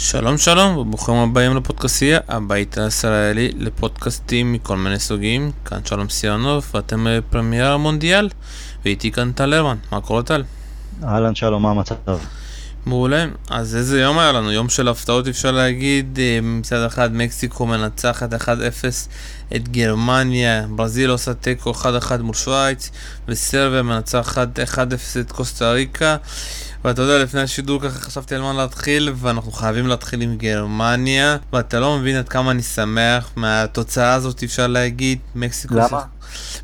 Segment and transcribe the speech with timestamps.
[0.00, 5.52] שלום שלום וברוכים הבאים לפודקאסטייה, הבית הישראלי לפודקאסטים מכל מיני סוגים.
[5.64, 8.28] כאן שלום סיונוב ואתם בפרמייר המונדיאל
[8.84, 9.76] ואיתי כאן טל הרמן.
[9.92, 10.44] מה קורה טל?
[11.04, 11.94] אהלן שלום, מה המצב?
[12.86, 13.26] מעולה.
[13.50, 14.52] אז איזה יום היה לנו?
[14.52, 16.18] יום של הפתעות אפשר להגיד.
[16.22, 18.46] אה, מצד אחד מקסיקו מנצחת 1-0
[19.56, 21.84] את גרמניה, ברזיל עושה תיקו 1-1
[22.20, 22.90] מול שווייץ,
[23.28, 24.78] וסרביה מנצחת 1-0
[25.20, 26.16] את קוסטה ריקה.
[26.84, 31.80] ואתה יודע, לפני השידור ככה חשבתי על מה להתחיל, ואנחנו חייבים להתחיל עם גרמניה, ואתה
[31.80, 35.18] לא מבין עד כמה אני שמח מהתוצאה הזאת, אפשר להגיד.
[35.34, 35.88] מקסיקו למה?
[35.88, 36.06] שיח...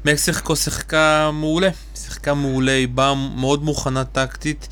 [0.04, 4.68] מקסיקו שיחקה מעולה, שיחקה מעולה, היא באה מאוד מוכנה טקטית,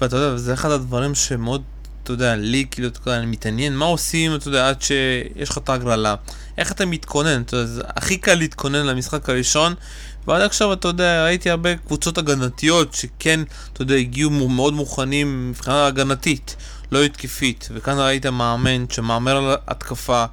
[0.00, 1.62] ואתה יודע, זה אחד הדברים שמאוד,
[2.02, 5.58] אתה יודע, לי, כאילו, אתה יודע, אני מתעניין, מה עושים, אתה יודע, עד שיש לך
[5.58, 6.14] את ההגרלה.
[6.58, 9.74] איך אתה מתכונן, אתה יודע, זה הכי קל להתכונן למשחק הראשון,
[10.26, 13.40] ועד עכשיו, אתה יודע, ראיתי הרבה קבוצות הגנתיות שכן,
[13.72, 16.56] אתה יודע, הגיעו מאוד מוכנים מבחינה הגנתית,
[16.92, 20.24] לא התקפית, וכאן ראית מאמן שמהמר על התקפה,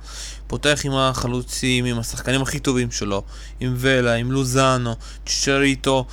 [0.47, 3.23] פותח עם החלוצים, עם השחקנים הכי טובים שלו,
[3.59, 6.05] עם ולה, עם לוזאנו, צ'צ'ריטו,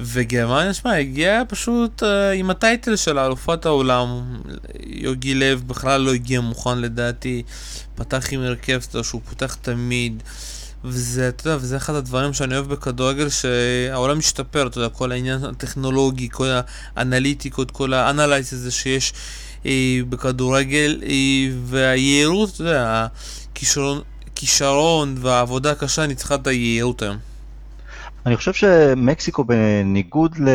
[0.00, 4.22] וגרמניה, שמע, הגיעה פשוט uh, עם הטייטל של אלופת העולם.
[4.86, 7.42] יוגי לב בכלל לא הגיע מוכן לדעתי,
[7.94, 10.22] פתח עם הרכב שהוא פותח תמיד.
[10.84, 15.44] וזה, אתה יודע, וזה אחד הדברים שאני אוהב בכדורגל, שהעולם משתפר, אתה יודע, כל העניין
[15.44, 16.46] הטכנולוגי, כל
[16.96, 19.12] האנליטיקות, כל האנלייז הזה שיש
[19.66, 23.06] אה, בכדורגל, אה, והיעילות, אתה יודע,
[23.52, 24.00] הכישרון,
[24.34, 27.16] כישרון והעבודה הקשה ניצחה את היעילות היום.
[28.26, 30.48] אני חושב שמקסיקו בניגוד ל...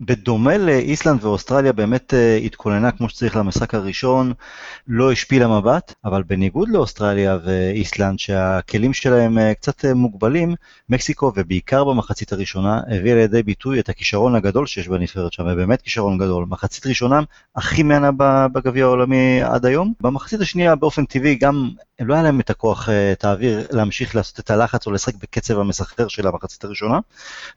[0.00, 4.32] בדומה לאיסלנד ואוסטרליה באמת אה, התכוננה כמו שצריך למשחק הראשון,
[4.88, 10.54] לא השפילה מבט, אבל בניגוד לאוסטרליה ואיסלנד שהכלים שלהם אה, קצת אה, מוגבלים,
[10.88, 16.18] מקסיקו ובעיקר במחצית הראשונה הביאה לידי ביטוי את הכישרון הגדול שיש בנבחרת שם, ובאמת כישרון
[16.18, 16.46] גדול.
[16.48, 17.20] מחצית ראשונה
[17.56, 18.10] הכי מהנה
[18.52, 19.92] בגביע העולמי עד היום.
[20.00, 24.50] במחצית השנייה באופן טבעי גם לא היה להם את הכוח, את האוויר להמשיך לעשות את
[24.50, 26.98] הלחץ או לשחק בקצב המסחרר של המחצית הראשונה,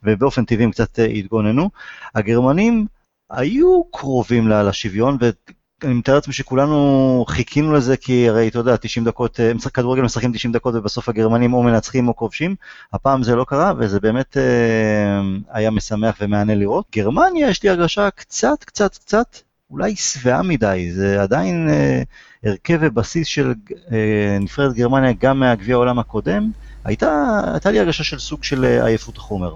[0.04, 1.70] ובאופן טבעי הם קצת התגוננו.
[2.16, 2.86] הגרמנים
[3.30, 9.40] היו קרובים לשוויון, ואני מתאר לעצמי שכולנו חיכינו לזה, כי הרי אתה יודע, 90 דקות,
[9.40, 12.56] אה, משחק כדורגל משחקים 90 דקות ובסוף הגרמנים או מנצחים או כובשים,
[12.94, 16.86] הפעם זה לא קרה, וזה באמת אה, היה משמח ומהנה לראות.
[16.96, 19.38] גרמניה, יש לי הרגשה קצת, קצת, קצת,
[19.72, 22.02] אולי שבעה מדי, זה עדיין אה,
[22.44, 23.54] הרכב ובסיס של
[23.92, 26.52] אה, נבחרת גרמניה גם מהגביע העולם הקודם,
[26.84, 29.56] הייתה, הייתה לי הרגשה של סוג של אה, עייפות החומר.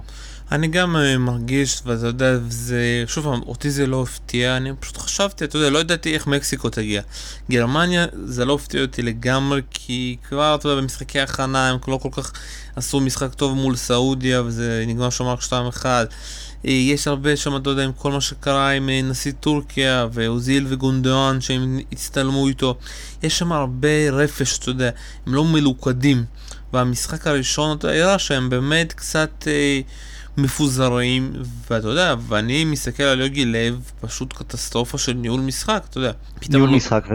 [0.51, 5.43] אני גם uh, מרגיש, ואתה יודע, זה, שוב אותי זה לא הפתיע, אני פשוט חשבתי,
[5.45, 7.01] אתה יודע, לא ידעתי איך מקסיקו תגיע.
[7.51, 12.09] גרמניה, זה לא הפתיע אותי לגמרי, כי כבר, אתה יודע, במשחקי הכנה הם לא כל
[12.11, 12.31] כך
[12.75, 15.85] עשו משחק טוב מול סעודיה, וזה נגמר שם רק 2-1.
[16.67, 21.41] יש הרבה שם, אתה יודע, עם כל מה שקרה עם אה, נשיא טורקיה, ואוזיל וגונדואן,
[21.41, 22.77] שהם הצטלמו איתו.
[23.23, 24.89] יש שם הרבה רפש, אתה יודע,
[25.27, 26.23] הם לא מלוכדים.
[26.73, 29.47] והמשחק הראשון, אתה יודע, שהם באמת קצת...
[29.47, 29.81] אה,
[30.37, 31.33] מפוזרים,
[31.69, 36.11] ואתה יודע, ואני מסתכל על יוגי לב, פשוט קטסטרופה של ניהול משחק, אתה יודע.
[36.49, 37.05] ניהול משחק,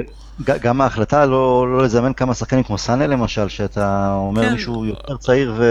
[0.44, 4.52] גם ההחלטה לא, לא לזמן כמה שחקנים כמו סאנה למשל, שאתה אומר כן.
[4.52, 5.64] מישהו יותר צעיר ו...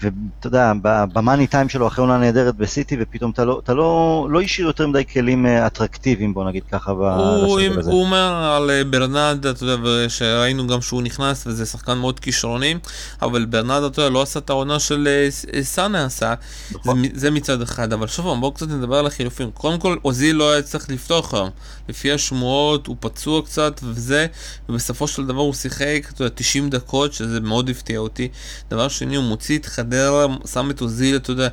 [0.00, 4.40] ואתה יודע, במאני טיים שלו אחרי עונה נהדרת בסיטי, ופתאום אתה לא, אתה לא, לא
[4.40, 7.90] השאיר יותר מדי כלים אה, אטרקטיביים, בוא נגיד ככה, הוא, הזה.
[7.90, 12.74] הוא אומר על אה, ברנדט, אתה יודע, שראינו גם שהוא נכנס, וזה שחקן מאוד כישרוני,
[13.22, 15.08] אבל ברנדט, אתה יודע, לא עשה את העונה של
[15.54, 16.34] אה, סאנה עשה,
[16.70, 17.02] נכון.
[17.02, 19.50] זה, זה מצד אחד, אבל שוב, בואו קצת נדבר על החילופים.
[19.50, 21.50] קודם כל, אוזיל לא היה צריך לפתוח היום.
[21.88, 24.26] לפי השמועות, הוא פצוע קצת, וזה,
[24.68, 28.28] ובסופו של דבר הוא שיחק, אתה יודע, 90 דקות, שזה מאוד הפתיע אותי.
[28.70, 31.48] דבר שני, הוא מוציא את חדירה, שם את אוזיל, אתה יודע,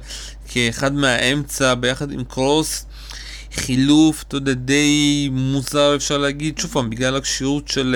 [0.47, 2.85] כאחד מהאמצע ביחד עם קרוס.
[3.53, 7.95] חילוף, אתה יודע, די מוזר אפשר להגיד, שוב פעם, בגלל הכשירות של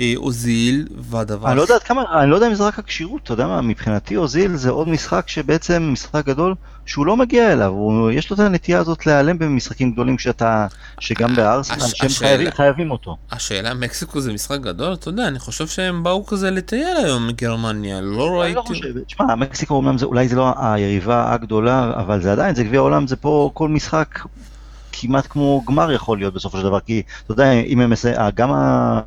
[0.00, 1.48] אה, אוזיל, והדבר...
[1.48, 4.16] אני לא יודע כמה, אני לא יודע אם זה רק הכשירות, אתה יודע מה, מבחינתי
[4.16, 6.54] אוזיל זה עוד משחק שבעצם, משחק גדול,
[6.88, 10.66] שהוא לא מגיע אליו, הוא, יש לו את הנטייה הזאת להיעלם במשחקים גדולים שאתה,
[11.00, 13.16] שגם בארסנל, שהם השאלה, חייבים, חייבים אותו.
[13.32, 14.92] השאלה, מקסיקו זה משחק גדול?
[14.92, 18.46] אתה יודע, אני חושב שהם באו כזה לטייל היום מגרמניה, לא ראיתי...
[18.46, 22.54] אני לא חושב, תשמע, מקסיקו אומנם זה, אולי זה לא היריבה הגדולה, אבל זה עדיין,
[22.54, 24.18] זה גביע העולם, זה פה כל משחק
[24.92, 28.52] כמעט כמו גמר יכול להיות בסופו של דבר, כי אתה יודע, אם הם מסיים, גם
[28.52, 29.00] ה...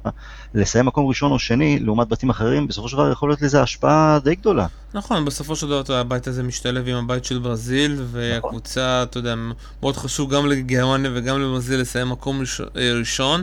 [0.53, 4.19] לסיים מקום ראשון או שני לעומת בתים אחרים, בסופו של דבר יכול להיות לזה השפעה
[4.23, 4.67] די גדולה.
[4.93, 9.35] נכון, בסופו של דבר הבית הזה משתלב עם הבית של ברזיל, והקבוצה, אתה יודע,
[9.81, 12.41] מאוד חשוב גם לגרמניה וגם לברזיל לסיים מקום
[12.77, 13.41] אה, ראשון.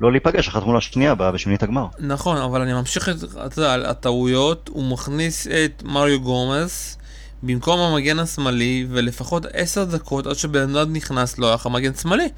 [0.00, 1.86] לא להיפגש אחת מול השנייה בשמינית הגמר.
[1.98, 3.14] נכון, אבל אני ממשיך את,
[3.46, 6.98] אתה יודע, הטעויות, הוא מכניס את מריו גומס.
[7.42, 12.28] במקום המגן השמאלי, ולפחות עשר דקות עד שבנדד נכנס לא היה לך מגן שמאלי.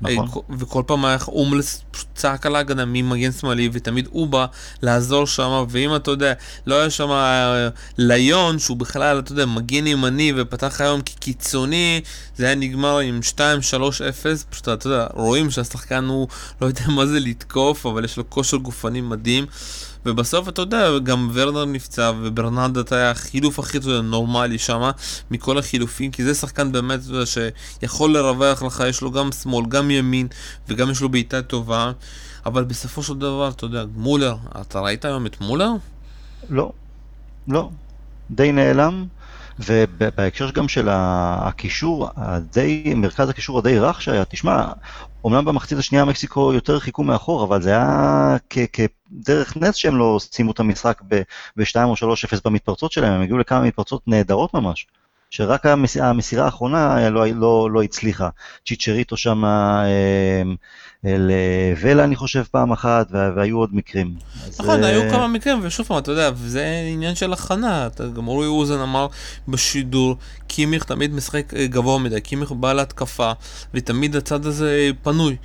[0.00, 0.42] נכון.
[0.58, 1.82] וכל פעם היה אומלס
[2.14, 4.46] צעק על ההגנה ממגן שמאלי, ותמיד הוא בא
[4.82, 6.32] לעזור שם, ואם אתה יודע,
[6.66, 7.68] לא היה שם אה,
[7.98, 12.00] ליון, שהוא בכלל, אתה יודע, מגן ימני ופתח היום כקיצוני,
[12.36, 13.38] זה היה נגמר עם 2-3-0,
[14.50, 16.28] פשוט אתה יודע, רואים שהשחקן הוא
[16.60, 19.46] לא יודע מה זה לתקוף, אבל יש לו כושר גופני מדהים.
[20.06, 24.90] ובסוף אתה יודע, גם ורנר נפצע וברננדט היה החילוף הכי יודע, נורמלי שם
[25.30, 29.66] מכל החילופים, כי זה שחקן באמת, אתה יודע, שיכול לרווח לך, יש לו גם שמאל,
[29.68, 30.28] גם ימין,
[30.68, 31.92] וגם יש לו בעיטה טובה,
[32.46, 35.70] אבל בסופו של דבר, אתה יודע, מולר, אתה ראית היום את מולר?
[36.50, 36.72] לא,
[37.48, 37.70] לא,
[38.30, 39.06] די נעלם.
[39.66, 44.72] ובהקשר גם של הקישור, הדי, מרכז הקישור הדי רך שהיה, תשמע,
[45.24, 48.36] אומנם במחצית השנייה מקסיקו יותר חיכו מאחור, אבל זה היה
[48.72, 51.02] כדרך נס שהם לא סיימו את המשחק
[51.56, 51.96] ב-2 או 3-0
[52.44, 54.86] במתפרצות שלהם, הם הגיעו לכמה מתפרצות נהדרות ממש.
[55.30, 55.66] שרק
[56.00, 58.28] המסירה האחרונה לא, לא, לא הצליחה.
[58.66, 60.42] צ'יצ'ריטו שם אה,
[61.04, 64.14] לוולה אני חושב פעם אחת, והיו עוד מקרים.
[64.58, 67.88] נכון, היו כמה מקרים, ושוב פעם, אתה יודע, זה עניין של הכנה.
[68.14, 69.06] גם אורי אוזן אמר
[69.48, 70.16] בשידור,
[70.46, 73.32] קימיך תמיד משחק אה, גבוה מדי, קימיך בא להתקפה,
[73.74, 75.36] ותמיד הצד הזה פנוי.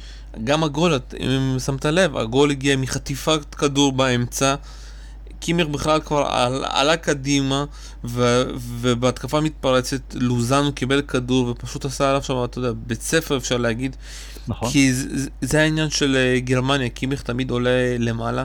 [0.44, 4.56] גם הגול, אם שמת לב, הגול הגיע מחטיפת כדור באמצע.
[5.40, 7.66] קימר בכלל כבר עלה, עלה קדימה,
[8.04, 13.58] ו, ובהתקפה מתפרצת, לוזנו קיבל כדור ופשוט עשה עליו שם, אתה יודע, בית ספר אפשר
[13.58, 13.96] להגיד.
[14.48, 14.70] נכון.
[14.70, 18.44] כי זה, זה העניין של אה, גרמניה, קימיך תמיד עולה למעלה.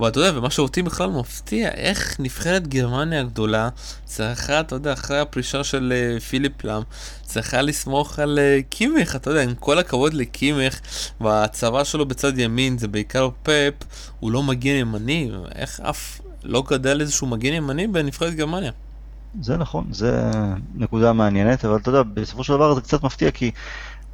[0.00, 3.68] ואתה יודע, ומה שאותי בכלל מפתיע, איך נבחרת גרמניה הגדולה
[4.04, 6.82] צריכה, אתה יודע, אחרי הפרישה של אה, פיליפ לאם,
[7.22, 10.80] צריכה לסמוך על אה, קימיך, אתה יודע, עם כל הכבוד לקימיך,
[11.20, 13.74] והצבא שלו בצד ימין זה בעיקר פאפ,
[14.20, 18.72] הוא לא מגן ימני, איך אף לא גדל איזשהו מגן ימני בנבחרת גרמניה.
[19.40, 20.30] זה נכון, זה
[20.74, 23.50] נקודה מעניינת, אבל אתה יודע, בסופו של דבר זה קצת מפתיע, כי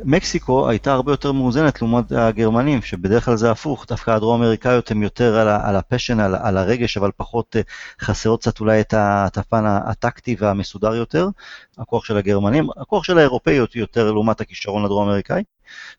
[0.04, 5.02] מקסיקו הייתה הרבה יותר מאוזנת לעומת הגרמנים, שבדרך כלל זה הפוך, דווקא הדרום אמריקאיות הם
[5.02, 7.62] יותר על, על ה passion, על, על הרגש, אבל פחות אה,
[8.00, 11.28] חסרות קצת אולי את הפן הטקטי והמסודר יותר,
[11.78, 15.42] הכוח של הגרמנים, הכוח של האירופאיות יותר לעומת הכישרון הדרום אמריקאי,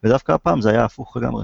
[0.03, 1.43] ודווקא הפעם זה היה הפוך לגמרי.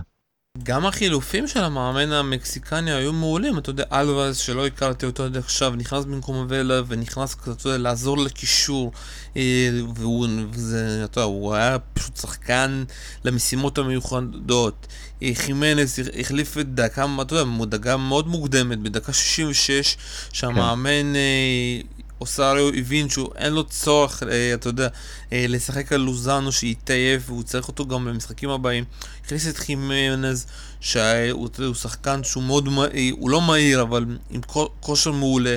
[0.64, 5.74] גם החילופים של המאמן המקסיקני היו מעולים, אתה יודע, אלווז שלא הכרתי אותו עד עכשיו,
[5.76, 8.92] נכנס במקום ולה ונכנס קצת, אתה יודע, לעזור לקישור,
[9.38, 12.84] אה, והוא, וזה, אתה יודע, הוא היה פשוט שחקן
[13.26, 14.88] למשימות המיוחדות.
[15.24, 19.98] אה, חימנס החליף את דקה, אתה יודע, דקה מאוד מוקדמת, בדקה 66,
[20.34, 21.95] שהמאמן כן.
[22.22, 24.88] אוסריו הבין שהוא אין לו צורך, אה, אתה יודע,
[25.34, 28.84] אה, לשחק על לוזאנו שהתעייף והוא צריך אותו גם במשחקים הבאים.
[29.26, 30.46] הכניס את חימנז
[30.86, 34.42] שהוא שחקן שהוא מאוד מהיר, הוא לא מהיר אבל עם
[34.80, 35.56] כושר מעולה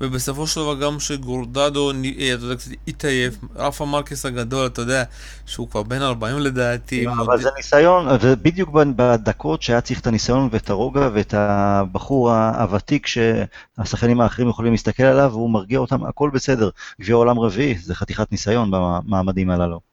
[0.00, 5.04] ובסופו של דבר גם שגורדדו, אה, אתה יודע, קצת התעייף, רפה מרקס הגדול, אתה יודע,
[5.46, 7.04] שהוא כבר בן 40 לדעתי.
[7.04, 13.06] לא, אבל זה ניסיון, ובדיוק בדקות שהיה צריך את הניסיון ואת הרוגע ואת הבחור הוותיק
[13.06, 16.70] שהשחקנים האחרים יכולים להסתכל עליו והוא מרגיע אותם, הכל בסדר.
[17.00, 19.89] גביע עולם רביעי, זה חתיכת ניסיון במעמדים הללו.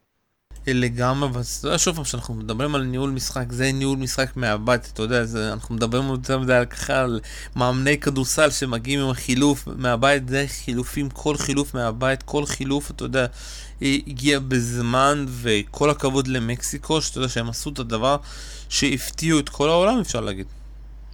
[0.73, 4.89] לגמרי, אבל אתה יודע, שוב פעם, כשאנחנו מדברים על ניהול משחק, זה ניהול משחק מהבית,
[4.93, 7.19] אתה יודע, זה, אנחנו מדברים יותר מדי על ככה, על
[7.55, 13.25] מאמני כדורסל שמגיעים עם החילוף מהבית, זה חילופים, כל חילוף מהבית, כל חילוף, אתה יודע,
[13.81, 18.17] הגיע בזמן, וכל הכבוד למקסיקו, שאתה יודע שהם עשו את הדבר
[18.69, 20.45] שהפתיעו את כל העולם, אפשר להגיד.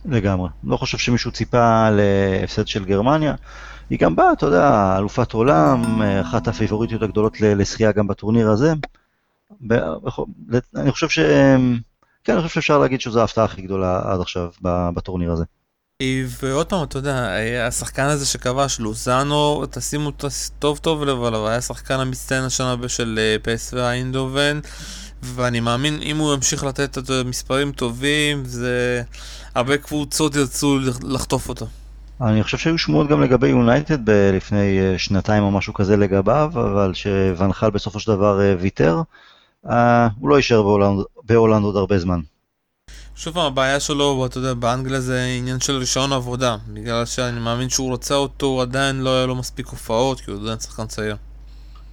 [0.05, 0.49] לגמרי.
[0.63, 3.35] לא חושב שמישהו ציפה להפסד של גרמניה.
[3.89, 8.73] היא גם באה, אתה יודע, אלופת עולם, אחת הפיבוריטיות הגדולות לשחייה גם בטורניר הזה.
[10.75, 11.19] אני חושב ש...
[12.23, 14.49] כן, אני חושב שאפשר להגיד שזו ההפתעה הכי גדולה עד עכשיו
[14.93, 15.43] בטורניר הזה.
[16.27, 17.29] ועוד פעם, אתה יודע,
[17.67, 20.11] השחקן הזה שכבש, לוזאנו, תשימו
[20.59, 24.59] טוב טוב לב עליו, היה שחקן המצטיין השנה של אה, פסו איינדובן,
[25.23, 29.03] ואני מאמין, אם הוא ימשיך לתת את מספרים טובים, זה...
[29.55, 31.67] הרבה קבוצות ירצו לחטוף אותו.
[32.21, 36.91] אני חושב שהיו שמועות גם לגבי יונייטד לפני אה, שנתיים או משהו כזה לגביו, אבל
[36.93, 39.01] שוואן חאל בסופו של דבר אה, ויתר.
[39.69, 42.19] אה, הוא לא יישאר בהולנד, בהולנד עוד הרבה זמן.
[43.15, 46.57] שוב פעם, הבעיה שלו, אתה יודע, באנגליה זה עניין של רישיון עבודה.
[46.73, 50.59] בגלל שאני מאמין שהוא רוצה אותו, עדיין לא היה לו מספיק הופעות, כי הוא עדיין
[50.59, 51.15] שחקן צעיר.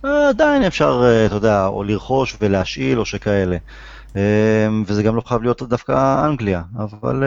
[0.04, 3.56] אה, עדיין אפשר, אה, אתה יודע, או לרכוש ולהשאיל או שכאלה.
[4.86, 7.22] וזה גם לא חייב להיות דווקא אנגליה, אבל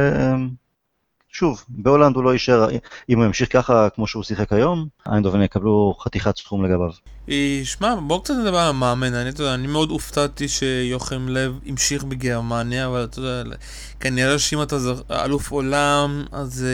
[1.35, 2.67] שוב, בהולנד הוא לא יישאר,
[3.09, 6.89] אם הוא ימשיך ככה כמו שהוא שיחק היום, איינדובן יקבלו חתיכת סכום לגביו.
[7.29, 12.03] אה, שמע, בואו קצת נדבר על המאמן, אני, יודע, אני מאוד הופתעתי שיוחם לב המשיך
[12.03, 13.55] בגרמניה, אבל אתה יודע,
[13.99, 14.75] כנראה שאם אתה
[15.11, 16.65] אלוף עולם, אז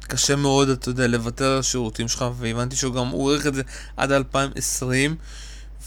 [0.00, 3.62] קשה מאוד, אתה יודע, לוותר על השירותים שלך, והבנתי שהוא גם עורך את זה
[3.96, 5.16] עד 2020.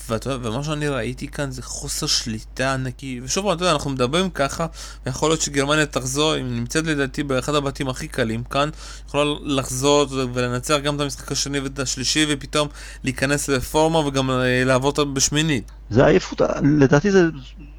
[0.10, 4.68] ומה שאני ראיתי כאן זה חוסר שליטה ענקי, ושוב אתה יודע, אנחנו מדברים ככה,
[5.06, 8.70] ויכול להיות שגרמניה תחזור, היא נמצאת לדעתי באחד הבתים הכי קלים כאן,
[9.08, 12.68] יכולה לחזור ולנצח גם את המשחק השני ואת השלישי, ופתאום
[13.04, 15.72] להיכנס לרפורמה וגם אה, לעבוד בשמינית.
[15.90, 16.42] זה עייפות,
[16.80, 17.24] לדעתי זה,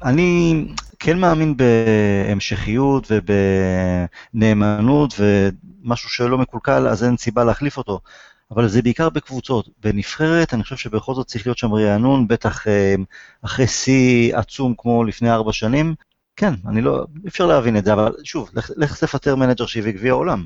[0.03, 0.65] אני
[0.99, 3.11] כן מאמין בהמשכיות
[4.33, 7.99] ובנאמנות ומשהו שלא מקולקל, אז אין סיבה להחליף אותו.
[8.51, 9.69] אבל זה בעיקר בקבוצות.
[9.83, 12.95] בנבחרת, אני חושב שבכל זאת צריך להיות שם רענון, בטח אה,
[13.41, 15.95] אחרי שיא עצום כמו לפני ארבע שנים.
[16.35, 19.91] כן, אני לא, אי אפשר להבין את זה, אבל שוב, לך, לך תפטר מנג'ר שהביא
[19.91, 20.45] גביע העולם.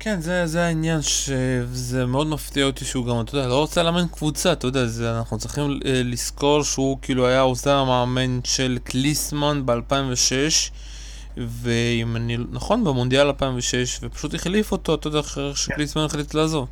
[0.00, 4.08] כן, זה, זה העניין שזה מאוד מפתיע אותי שהוא גם, אתה יודע, לא רוצה לאמן
[4.08, 9.62] קבוצה, אתה יודע, זה, אנחנו צריכים אה, לזכור שהוא כאילו היה עוזר המאמן של קליסמן
[9.66, 10.72] ב-2006
[11.36, 16.68] ואם אני, נכון, במונדיאל 2006, ופשוט החליף אותו, אתה יודע, אחרי שקליסמן החליט לעזוב.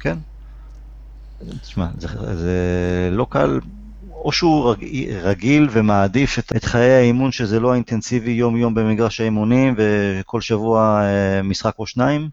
[0.00, 0.18] כן.
[1.62, 3.60] תשמע, זה, זה לא קל,
[4.10, 4.84] או שהוא רג,
[5.22, 11.42] רגיל ומעדיף את, את חיי האימון שזה לא אינטנסיבי יום-יום במגרש האימונים וכל שבוע אה,
[11.42, 12.28] משחק או שניים,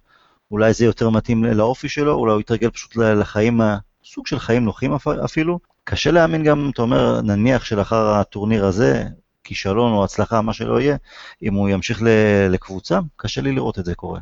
[0.52, 3.62] אולי זה יותר מתאים לאופי שלו, אולי הוא יתרגל פשוט לחיים,
[4.06, 4.94] סוג של חיים נוחים
[5.26, 5.60] אפילו.
[5.84, 9.04] קשה להאמין גם, אתה אומר, נניח שלאחר הטורניר הזה,
[9.44, 10.98] כישלון או הצלחה, מה שלא יהיה,
[11.44, 12.02] אם הוא ימשיך
[12.50, 14.20] לקבוצה, קשה לי לראות את זה קורה.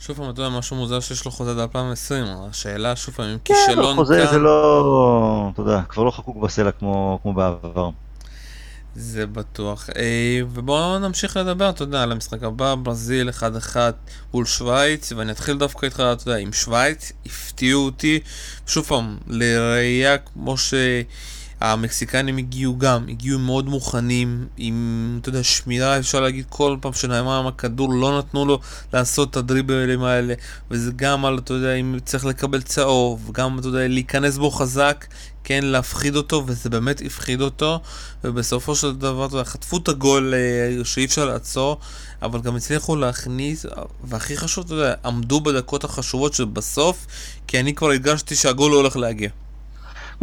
[0.00, 3.38] שוב פעם, אתה יודע, משהו מוזר שיש לו חוזה עד 2020, השאלה שוב פעם, אם
[3.44, 3.94] כן, כישלון כאן...
[3.94, 7.90] חוזה זה לא, אתה יודע, כבר לא חקוק בסלע כמו, כמו בעבר.
[8.96, 9.90] זה בטוח.
[9.96, 13.76] אה, ובואו נמשיך לדבר, אתה יודע, על המשחק הבא, ברזיל 1-1
[14.34, 18.20] מול שווייץ, ואני אתחיל דווקא איתך, אתה יודע, עם שווייץ, הפתיעו אותי,
[18.66, 20.74] שוב פעם, לראייה כמו ש...
[21.60, 27.38] המקסיקנים הגיעו גם, הגיעו מאוד מוכנים, עם, אתה יודע, שמירה, אפשר להגיד, כל פעם שנאמר
[27.38, 28.60] עם הכדור, לא נתנו לו
[28.92, 30.34] לעשות את הדריבלים האלה,
[30.70, 35.06] וזה גם על, אתה יודע, אם צריך לקבל צהוב, גם, אתה יודע, להיכנס בו חזק,
[35.44, 37.80] כן, להפחיד אותו, וזה באמת הפחיד אותו,
[38.24, 41.78] ובסופו של דבר, אתה יודע, חטפו את הגול אה, שאי אפשר לעצור,
[42.22, 43.66] אבל גם הצליחו להכניס,
[44.04, 47.06] והכי חשוב, אתה יודע, עמדו בדקות החשובות שבסוף,
[47.46, 49.43] כי אני כבר הרגשתי שהגול לא הולך להגיע.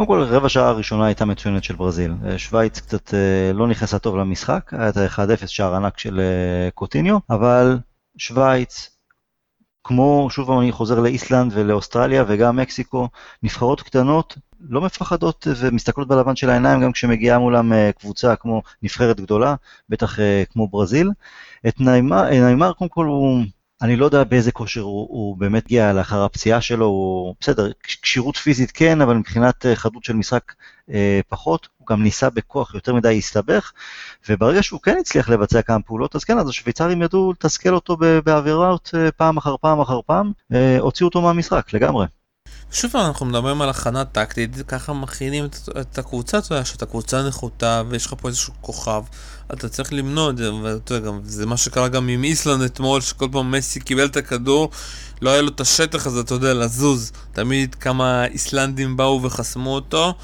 [0.06, 2.14] קודם כל, רבע שעה הראשונה הייתה מצוינת של ברזיל.
[2.26, 6.70] אה, שווייץ קצת אה, לא נכנסה טוב למשחק, היה את ה-1-0 שער ענק של אה,
[6.70, 7.78] קוטיניו, אבל
[8.18, 8.90] שווייץ,
[9.84, 13.08] כמו, שוב אני חוזר לאיסלנד ולאוסטרליה וגם מקסיקו,
[13.42, 19.54] נבחרות קטנות לא מפחדות ומסתכלות בלבן של העיניים גם כשמגיעה מולם קבוצה כמו נבחרת גדולה,
[19.88, 20.18] בטח
[20.52, 21.10] כמו ברזיל.
[21.68, 23.42] את ניימר, ניימר קודם כל הוא
[23.82, 27.70] אני לא יודע באיזה כושר הוא, הוא באמת הגיע לאחר הפציעה שלו, הוא בסדר,
[28.02, 30.52] כשירות פיזית כן, אבל מבחינת אה, חדות של משחק
[30.90, 33.72] אה, פחות, הוא גם ניסה בכוח יותר מדי הסתבך,
[34.28, 38.90] וברגע שהוא כן הצליח לבצע כמה פעולות, אז כן, אז השוויצרים ידעו לתסכל אותו בעבירות
[38.94, 42.06] אה, פעם אחר פעם אחר פעם, אה, הוציאו אותו מהמשחק לגמרי.
[42.72, 47.22] שוב אנחנו מדברים על הכנה טקטית, ככה מכינים את, את הקבוצה, אתה יודע, שאתה קבוצה
[47.22, 49.02] נחותה ויש לך פה איזשהו כוכב,
[49.52, 53.00] אתה צריך למנוע את זה, ואתה יודע, גם, זה מה שקרה גם עם איסלנד אתמול,
[53.00, 54.70] שכל פעם מסי קיבל את הכדור,
[55.22, 57.12] לא היה לו את השטח הזה, אתה יודע, לזוז.
[57.32, 60.14] תמיד כמה איסלנדים באו וחסמו אותו.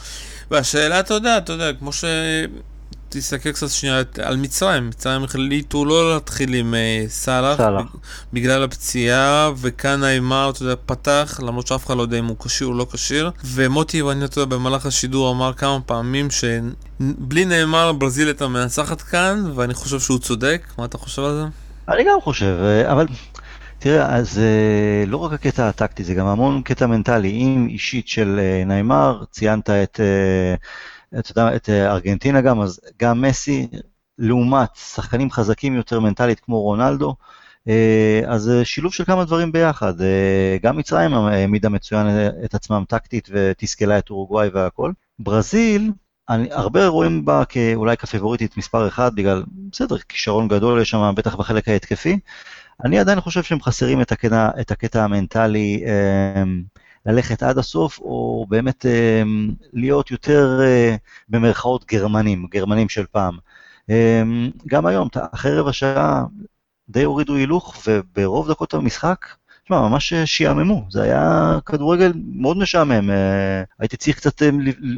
[0.50, 2.04] והשאלה, אתה יודע, אתה יודע, כמו ש...
[3.08, 7.60] תסתכל קצת שנייה על מצרים, מצרים החליטו לא להתחיל עם uh, סאלח
[8.32, 12.66] בגלל הפציעה, וכאן נאמר, אתה יודע, פתח, למרות שאף אחד לא יודע אם הוא כשיר
[12.66, 18.28] או לא כשיר, ומוטי ואני, אתה יודע, במהלך השידור אמר כמה פעמים שבלי נאמר ברזיל
[18.28, 21.44] הייתה מנצחת כאן, ואני חושב שהוא צודק, מה אתה חושב על זה?
[21.94, 23.06] אני גם חושב, אה, אבל
[23.78, 28.40] תראה, אז אה, לא רק הקטע הטקטי, זה גם המון קטע מנטלי, אם אישית של
[28.66, 30.00] נאמר, ציינת את...
[31.18, 33.68] אתה יודע, את אה, ארגנטינה גם, אז גם מסי,
[34.18, 37.16] לעומת שחקנים חזקים יותר מנטלית כמו רונלדו,
[37.68, 39.94] אה, אז אה, שילוב של כמה דברים ביחד.
[40.62, 42.06] גם מצרים העמידה מצוין
[42.44, 44.92] את עצמם טקטית ותסכלה את אורוגוואי והכל.
[45.18, 45.92] ברזיל,
[46.28, 51.34] אני, הרבה רואים בה כאולי כפבוריטית מספר אחד, בגלל, בסדר, כישרון גדול יש שם, בטח
[51.34, 52.18] בחלק ההתקפי.
[52.84, 55.84] אני עדיין חושב שהם חסרים את הקטע, את הקטע המנטלי.
[57.08, 59.22] ללכת עד הסוף, או באמת אה,
[59.72, 60.96] להיות יותר אה,
[61.28, 63.36] במרכאות גרמנים, גרמנים של פעם.
[63.90, 64.22] אה,
[64.66, 66.24] גם היום, אחרי רבע שעה
[66.88, 69.26] די הורידו הילוך, וברוב דקות המשחק,
[69.68, 73.10] תשמע, ממש שיעממו, זה היה כדורגל מאוד משעמם.
[73.78, 74.42] הייתי צריך קצת,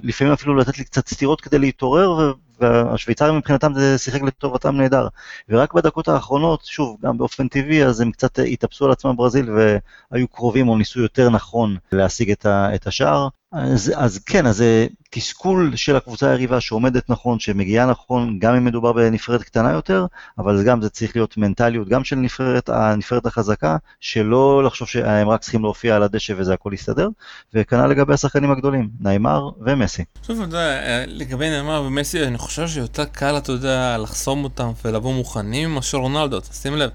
[0.03, 5.09] לפעמים אפילו לתת לי קצת סטירות כדי להתעורר, והשוויצרים מבחינתם זה שיחק לטובתם נהדר.
[5.49, 10.29] ורק בדקות האחרונות, שוב, גם באופן טבעי, אז הם קצת התאפסו על עצמם ברזיל והיו
[10.29, 13.29] קרובים או ניסו יותר נכון להשיג את השער.
[13.52, 18.64] אז, אז כן, אז זה תסכול של הקבוצה היריבה שעומדת נכון, שמגיעה נכון, גם אם
[18.64, 20.07] מדובר בנבחרת קטנה יותר,
[20.38, 25.40] אבל גם זה צריך להיות מנטליות גם של נבחרת, הנבחרת החזקה, שלא לחשוב שהם רק
[25.40, 27.09] צריכים להופיע על הדשא וזה הכל יסתדר,
[27.54, 30.04] וכנ"ל לגבי השחקנים הגדולים, ניימר ומסי.
[30.26, 35.14] שוב, אתה יודע, לגבי ניימר ומסי, אני חושב שיותר קל, אתה יודע, לחסום אותם ולבוא
[35.14, 36.90] מוכנים מאשר רונלדו, שים לב.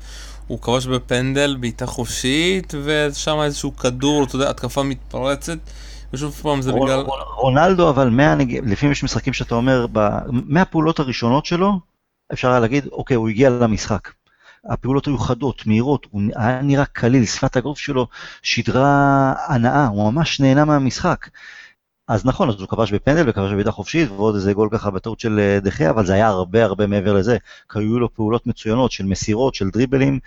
[0.47, 5.57] הוא כבש בפנדל, בעיטה חופשית, ושם איזשהו כדור, אתה יודע, התקפה מתפרצת.
[6.15, 7.03] ושוב פעם זה בגלל...
[7.35, 8.09] רונלדו אבל
[8.65, 9.85] לפעמים יש משחקים שאתה אומר,
[10.29, 11.79] מהפעולות הראשונות שלו,
[12.33, 14.11] אפשר היה להגיד, אוקיי, הוא הגיע למשחק.
[14.69, 18.07] הפעולות היו חדות, מהירות, הוא היה נראה קליל, שפת הגוף שלו
[18.41, 21.29] שידרה הנאה, הוא ממש נהנה מהמשחק.
[22.07, 25.39] אז נכון, אז הוא כבש בפנדל וכבש בביתה חופשית ועוד איזה גול ככה בטעות של
[25.39, 27.37] אה, דחיה, אבל זה היה הרבה הרבה מעבר לזה,
[27.69, 30.19] כי היו לו פעולות מצוינות של מסירות, של דריבלים,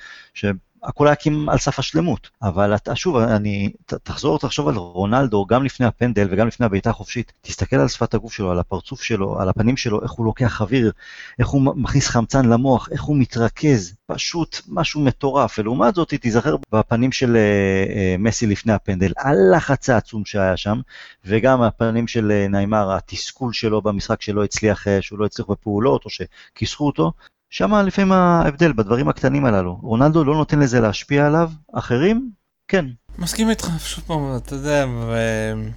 [0.88, 2.30] הכל היה כמעט על סף השלמות.
[2.42, 6.90] אבל אתה, שוב, אני, ת, תחזור, תחשוב על רונלדו, גם לפני הפנדל וגם לפני הבעיטה
[6.90, 10.60] החופשית, תסתכל על שפת הגוף שלו, על הפרצוף שלו, על הפנים שלו, איך הוא לוקח
[10.60, 10.92] אוויר,
[11.38, 15.58] איך הוא מכניס חמצן למוח, איך הוא מתרכז, פשוט משהו מטורף.
[15.58, 20.80] ולעומת זאת, תיזכר בפנים של uh, uh, מסי לפני הפנדל, הלחץ העצום שהיה שם,
[21.24, 26.04] וגם הפנים של uh, ניימר, התסכול שלו במשחק שלא הצליח, uh, שהוא לא הצליח בפעולות,
[26.04, 27.12] או שכיסחו אותו,
[27.50, 29.78] שם לפעמים ההבדל בדברים הקטנים הללו.
[29.82, 32.30] רונלדו לא נותן לזה להשפיע עליו, אחרים,
[32.68, 32.86] כן.
[33.18, 34.86] מסכים איתך, פשוט פעם, אתה יודע,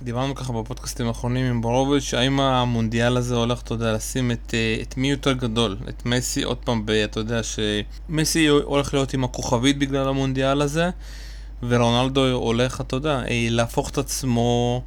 [0.01, 4.77] ודיברנו ככה בפודקאסטים האחרונים עם בורוביץ', האם המונדיאל הזה הולך, אתה יודע, לשים את, אה,
[4.81, 9.79] את מי יותר גדול, את מסי, עוד פעם, אתה יודע שמסי הולך להיות עם הכוכבית
[9.79, 10.89] בגלל המונדיאל הזה,
[11.67, 14.81] ורונלדו הולך, אתה יודע, אה, להפוך את עצמו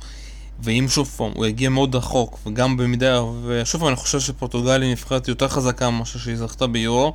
[0.65, 4.91] ואם שוב פעם, הוא יגיע מאוד רחוק, וגם במידה, ושוב פעם, אני חושב שפורטוגל היא
[4.91, 7.15] נבחרת יותר חזקה ממה שהיא זכתה ביורו,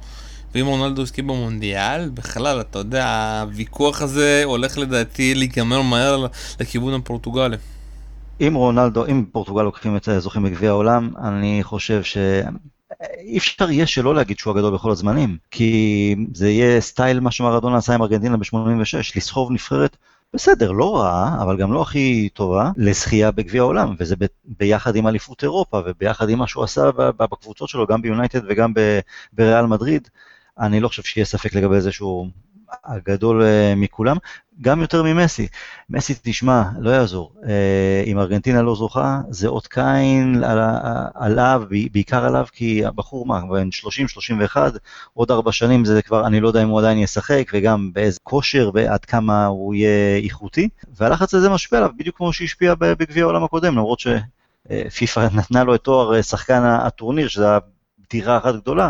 [0.56, 6.27] ואם רונלדו יזכה במונדיאל, בכלל, אתה יודע, הוויכוח הזה הולך לדעתי להיגמר מהר
[6.60, 7.58] לכיוון הפורטוגלי.
[8.41, 12.18] אם רונלדו, אם פורטוגל לוקחים את הזוכים בגביע העולם, אני חושב ש...
[13.20, 17.77] אי אפשר יהיה שלא להגיד שהוא הגדול בכל הזמנים, כי זה יהיה סטייל מה שמרדונה
[17.77, 19.98] עשה עם ארגנטינה ב-86, לסחוב נבחרת
[20.34, 25.08] בסדר, לא רעה, אבל גם לא הכי טובה, לזכייה בגביע העולם, וזה ב, ביחד עם
[25.08, 28.74] אליפות אירופה, וביחד עם מה שהוא עשה בקבוצות שלו, גם ביונייטד וגם
[29.34, 30.08] בריאל מדריד,
[30.60, 32.28] אני לא חושב שיהיה ספק לגבי זה שהוא
[32.86, 34.18] הגדול אה, מכולם,
[34.62, 35.48] גם יותר ממסי.
[35.89, 37.34] מסי, תשמע, לא יעזור.
[37.48, 40.43] אה, אם ארגנטינה לא זוכה, זה אות קין
[41.15, 43.70] עליו, בעיקר עליו, כי הבחור, מה, בן
[44.56, 44.58] 30-31,
[45.13, 48.72] עוד ארבע שנים זה כבר, אני לא יודע אם הוא עדיין ישחק, וגם באיזה כושר,
[48.74, 50.70] ועד כמה הוא יהיה איכותי.
[50.98, 55.82] והלחץ הזה משפיע עליו, בדיוק כמו שהשפיע בגביע העולם הקודם, למרות שפיפ"א נתנה לו את
[55.82, 57.48] תואר שחקן הטורניר, שזו
[58.00, 58.89] בדירה אחת גדולה.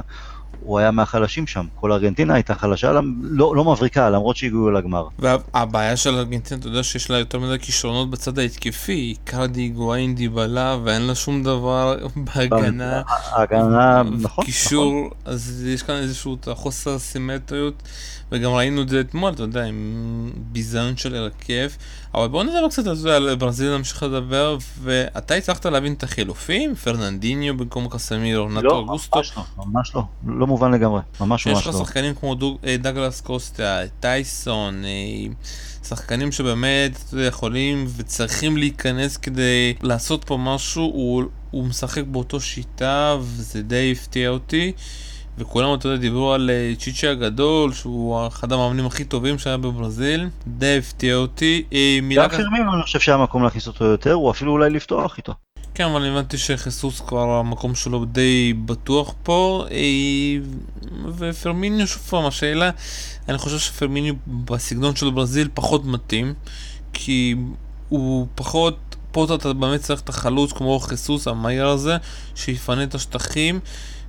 [0.62, 1.66] הוא היה מהחלשים שם.
[1.76, 2.92] כל ארגנטינה הייתה חלשה,
[3.22, 5.08] לא, לא מבריקה, למרות שהגיעו לגמר.
[5.20, 10.78] והבעיה של ארגנטינה, אתה יודע שיש לה יותר מדי כישרונות בצד ההתקפי, קרדי, גואין, דיבלה,
[10.84, 13.02] ואין לה שום דבר בהגנה.
[13.08, 15.10] ההגנה, נכון, קישור, נכון.
[15.26, 17.84] אז יש כאן איזשהו חוסר סימטריות.
[18.32, 21.70] וגם ראינו את זה אתמול, אתה יודע, עם ביזיון של הרכב.
[22.14, 26.76] אבל בואו נדבר קצת על ברזיל, נמשיך לדבר, ואתה הצלחת להבין את החילופים?
[26.76, 29.18] פרננדיניו במקום קסמיר, נטו לא, אוגוסטו?
[29.18, 31.60] ממש לא, ממש לא, לא מובן לגמרי, ממש ממש לא.
[31.60, 32.36] יש לך שחקנים כמו
[32.68, 35.34] אה, דגלס קוסטה, טייסון, אה,
[35.84, 43.62] שחקנים שבאמת יכולים וצריכים להיכנס כדי לעשות פה משהו, הוא, הוא משחק באותו שיטה וזה
[43.62, 44.72] די הפתיע אותי.
[45.40, 50.30] וכולם, אתה יודע, דיברו על אה, צ'יצ'י הגדול, שהוא אחד המאמנים הכי טובים שהיה בברזיל,
[50.48, 51.64] די הפתיע אותי.
[51.74, 55.34] אה, גם פרמינו, אני חושב שהיה מקום להכניס אותו יותר, הוא אפילו אולי לפתוח איתו.
[55.74, 59.78] כן, אבל הבנתי שחיסוס כבר המקום שלו די בטוח פה, אה,
[61.18, 62.70] ופרמיניו שוב פעם, השאלה,
[63.30, 66.34] אני חושב שפרמיניו בסגנון של ברזיל פחות מתאים,
[66.94, 67.36] כי
[67.90, 71.98] הוא פחות, פה אתה באמת צריך את החלוץ כמו חיסוס המהיר הזה,
[72.36, 73.60] שיפנה את השטחים.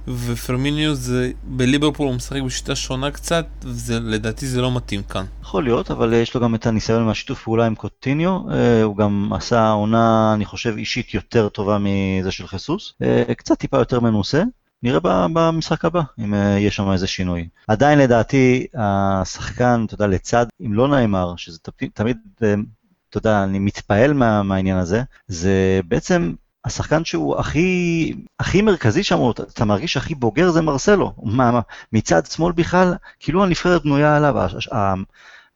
[0.08, 5.24] ופרמיניו זה, בליברפול הוא משחק בשיטה שונה קצת, ולדעתי זה לא מתאים כאן.
[5.42, 9.32] יכול להיות, אבל יש לו גם את הניסיון מהשיתוף פעולה עם קוטיניו, אה, הוא גם
[9.32, 14.42] עשה עונה, אני חושב, אישית יותר טובה מזה של חיסוס, אה, קצת טיפה יותר מנוסה.
[14.82, 15.00] נראה
[15.32, 17.48] במשחק הבא, אם אה, יש שם איזה שינוי.
[17.68, 21.58] עדיין לדעתי, השחקן, אתה יודע, לצד, אם לא נאמר, שזה
[21.94, 26.32] תמיד, אתה יודע, אני מתפעל מה, מהעניין הזה, זה בעצם
[26.64, 29.18] השחקן שהוא הכי, הכי מרכזי שם,
[29.54, 31.12] אתה מרגיש הכי בוגר זה מרסלו.
[31.22, 31.60] מה,
[31.92, 34.34] מצד שמאל בכלל, כאילו הנבחרת בנויה עליו.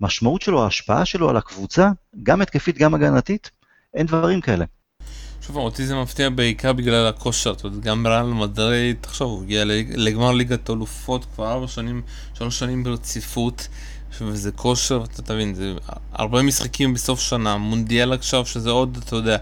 [0.01, 1.91] המשמעות שלו, ההשפעה שלו על הקבוצה,
[2.23, 3.51] גם התקפית, גם הגנתית,
[3.95, 4.65] אין דברים כאלה.
[5.47, 9.65] שוב, אותי זה מפתיע בעיקר בגלל הכושר, אתה יודע, גם בריאל מדריד, תחשוב, הוא הגיע
[9.95, 12.03] לגמר ליגת אלופות כבר ארבע שנים,
[12.35, 13.69] שלוש שנים ברציפות,
[14.21, 15.75] וזה כושר, אתה תבין, זה
[16.13, 19.37] הרבה משחקים בסוף שנה, מונדיאל עכשיו, שזה עוד, אתה יודע,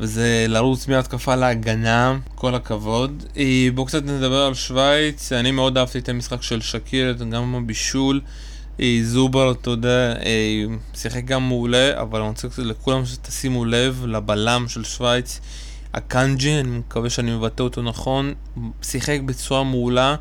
[0.00, 3.24] וזה לרוץ מהתקפה להגנה, כל הכבוד.
[3.36, 8.20] אה, בואו קצת נדבר על שווייץ, אני מאוד אהבתי את המשחק של שקיר, גם הבישול.
[8.80, 10.14] אה, זובר, אתה יודע,
[10.94, 15.40] שיחק גם מעולה, אבל אני רוצה לכולם שתשימו לב לבלם של שווייץ,
[15.94, 18.34] הקאנג'י, אני מקווה שאני מבטא אותו נכון,
[18.82, 20.16] שיחק בצורה מעולה.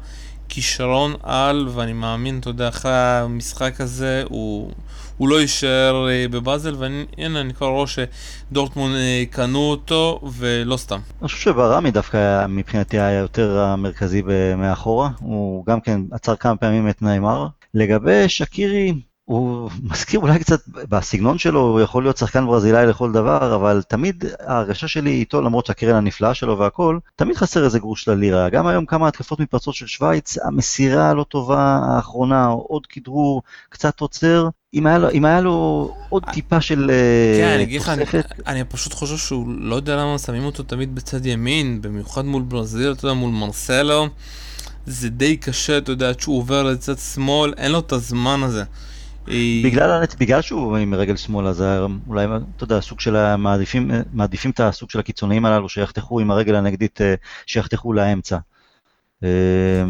[0.49, 4.71] כישרון על, ואני מאמין, אתה יודע, אחרי המשחק הזה הוא,
[5.17, 10.99] הוא לא יישאר אה, בבאזל, והנה, אני כבר רואה שדורטמון אה, קנו אותו, ולא סתם.
[11.21, 14.21] אני חושב שברמי דווקא מבחינתי היה יותר המרכזי
[14.57, 17.47] מאחורה, הוא גם כן עצר כמה פעמים את ניימר.
[17.73, 18.93] לגבי שקירי,
[19.25, 24.23] הוא מזכיר אולי קצת, בסגנון שלו, הוא יכול להיות שחקן ברזילאי לכל דבר, אבל תמיד
[24.39, 28.49] ההרגשה שלי איתו, למרות שהקרן הנפלאה שלו והכל, תמיד חסר איזה גרוש ללירה.
[28.49, 34.49] גם היום כמה התקפות מתפרצות של שווייץ, המסירה הלא טובה האחרונה, עוד כדרור, קצת עוצר.
[34.73, 38.03] אם היה לו, אם היה לו עוד טיפה של אה, כן, אני אגיד לך, אני,
[38.47, 42.91] אני פשוט חושב שהוא לא יודע למה שמים אותו תמיד בצד ימין, במיוחד מול ברזיל,
[42.91, 44.07] אתה יודע, מול מרסלו.
[44.85, 48.63] זה די קשה, אתה יודע, שהוא עובר לצד שמאל, אין לו את הזמן הזה.
[49.63, 51.63] בגלל, בגלל שהוא עם רגל שמאל, אז
[52.07, 56.55] אולי, אתה יודע, סוג של המעדיפים, מעדיפים את הסוג של הקיצוניים הללו שיחתכו עם הרגל
[56.55, 57.13] הנגדית, אה,
[57.45, 58.37] שיחתכו לאמצע.
[59.23, 59.29] אה,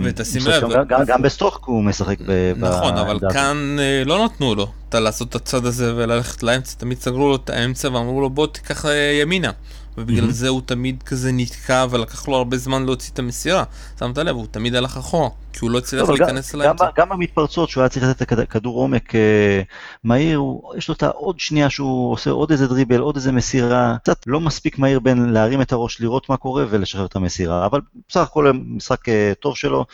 [0.04, 2.54] ותשים לב, גם, גם בסטוק הוא משחק ב...
[2.58, 7.30] נכון, אבל כאן אה, לא נתנו לו לעשות את הצד הזה וללכת לאמצע, תמיד סגרו
[7.30, 8.86] לו את האמצע ואמרו לו בוא תיקח
[9.22, 9.52] ימינה.
[9.98, 10.32] ובגלל mm-hmm.
[10.32, 13.64] זה הוא תמיד כזה נתקע ולקח לו הרבה זמן להוציא את המסירה.
[14.00, 16.86] שמת לב, הוא תמיד הלך אחורה, כי הוא לא הצליח להיכנס לאמצע.
[16.86, 19.62] גם, גם המתפרצות שהוא היה צריך לתת את הכדור עומק אה,
[20.04, 23.96] מהיר, הוא, יש לו את העוד שנייה שהוא עושה עוד איזה דריבל, עוד איזה מסירה,
[24.04, 27.82] קצת לא מספיק מהיר בין להרים את הראש, לראות מה קורה ולשחרר את המסירה, אבל
[28.10, 29.86] בסך הכל משחק אה, טוב שלו,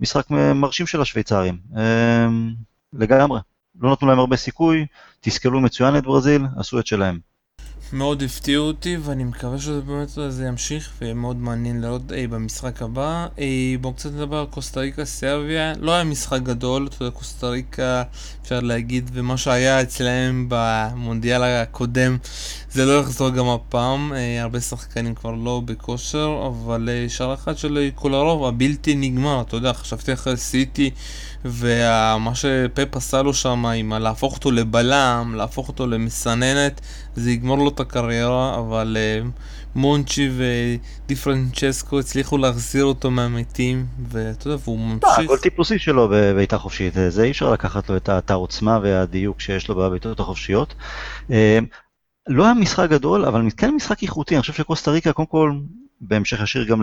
[0.00, 2.26] משחק מרשים של השוויצרים, אה,
[2.92, 3.40] לגמרי.
[3.80, 4.86] לא נתנו להם הרבה סיכוי,
[5.20, 7.18] תסכלו מצוין את ברזיל, עשו את שלהם.
[7.92, 12.82] מאוד הפתיעו אותי ואני מקווה שזה באמת זה ימשיך ויהיה מאוד מעניין לראות אי במשחק
[12.82, 13.26] הבא.
[13.38, 15.72] אי בואו קצת נדבר על קוסטה ריקה סרביה.
[15.80, 18.02] לא היה משחק גדול, אתה יודע, קוסטה ריקה
[18.42, 22.16] אפשר להגיד ומה שהיה אצלם במונדיאל הקודם
[22.70, 24.12] זה לא יחזור גם הפעם.
[24.12, 29.72] אי, הרבה שחקנים כבר לא בכושר אבל שער אחד של קולרוב הבלתי נגמר, אתה יודע,
[29.72, 30.90] חשבתי אחרי סיטי
[31.44, 36.80] ומה שפפ עשה לו שם עם להפוך אותו לבלם, להפוך אותו למסננת,
[37.16, 39.26] זה יגמור לו את הקריירה, אבל uh,
[39.74, 45.18] מונצ'י ודיפרנצ'סקו הצליחו להחזיר אותו מהמתים, ואתה יודע, והוא ממשיך.
[45.24, 49.74] הכל טיפוסי שלו בבעיטה חופשית, זה אי אפשר לקחת לו את העוצמה והדיוק שיש לו
[49.74, 50.74] בבעיטות החופשיות.
[51.30, 51.58] אה,
[52.28, 55.52] לא היה משחק גדול, אבל כן משחק איכותי, אני חושב שקוסטה ריקה, קודם כל,
[56.00, 56.82] בהמשך ישיר גם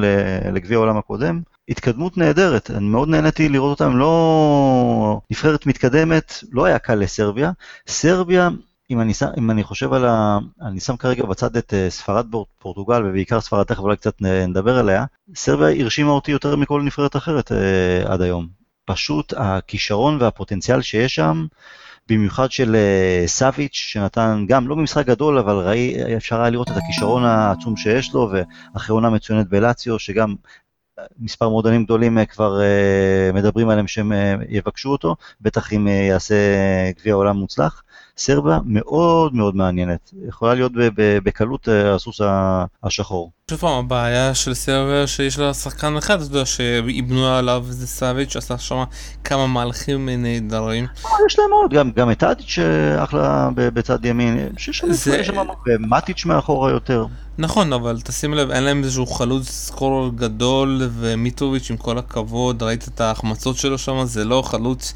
[0.54, 6.80] לגביע העולם הקודם, התקדמות נהדרת, אני מאוד נהניתי לראות אותם, לא נבחרת מתקדמת, לא היה
[6.80, 7.52] קל לסרביה.
[7.88, 8.50] סרביה,
[8.90, 10.38] אם אני, אם אני חושב על ה...
[10.62, 12.26] אני שם כרגע בצד את אה, ספרד
[12.60, 17.52] פורטוגל, ובעיקר ספרד, תכף אולי קצת נדבר עליה, סרביה הרשימה אותי יותר מכל נבחרת אחרת
[17.52, 18.48] אה, עד היום.
[18.86, 21.46] פשוט הכישרון והפוטנציאל שיש שם,
[22.10, 26.78] במיוחד של uh, סאביץ', שנתן גם, לא במשחק גדול, אבל ראי, אפשר היה לראות את
[26.78, 28.32] הכישרון העצום שיש לו,
[28.74, 30.36] ואחרי עונה מצוינת בלציו, שגם
[31.20, 34.16] מספר מועדונים גדולים uh, כבר uh, מדברים עליהם שהם uh,
[34.50, 36.36] יבקשו אותו, בטח אם יעשה
[37.00, 37.84] גביע עולם מוצלח.
[38.18, 42.22] סרביה מאוד מאוד מעניינת, יכולה להיות בקלות הסוס
[42.84, 43.32] השחור.
[43.50, 48.36] שוב פעם, הבעיה של סרביה שיש לה שחקן אחד, אתה יודע, שאיבנו עליו זה סאביץ',
[48.36, 48.84] עשה שם
[49.24, 50.86] כמה מהלכים נהדרים.
[51.28, 52.60] יש להם עוד, גם, גם את אדיץ'
[52.98, 54.84] אחלה בצד ימין, שיש
[55.24, 55.38] שם
[55.80, 57.06] מטיץ' מאחורה יותר.
[57.38, 62.88] נכון, אבל תשים לב, אין להם איזשהו חלוץ סקורר גדול, ומיטרוביץ' עם כל הכבוד, ראית
[62.88, 64.94] את ההחמצות שלו שם, זה לא חלוץ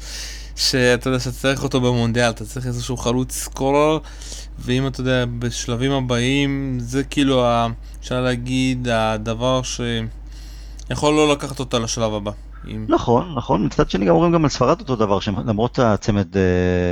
[0.56, 3.98] שאתה יודע שאתה צריך אותו במונדיאל, אתה צריך איזשהו חלוץ סקורר,
[4.58, 7.44] ואם אתה יודע, בשלבים הבאים, זה כאילו,
[8.00, 12.30] אפשר להגיד, הדבר שיכול לא לקחת אותה לשלב הבא.
[12.68, 12.86] עם...
[12.88, 16.38] נכון, נכון, מצד שני גם אומרים גם על ספרד אותו דבר, למרות הצמד uh,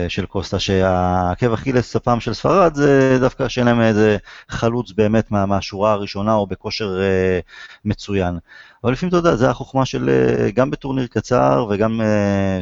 [0.09, 4.17] של קוסטה, שהעקב אכילס הפעם של ספרד זה דווקא שאין להם איזה
[4.49, 8.39] חלוץ באמת מה, מהשורה הראשונה או בכושר uh, מצוין.
[8.85, 12.05] אבל לפעמים אתה יודע, זה החוכמה של uh, גם בטורניר קצר וגם uh,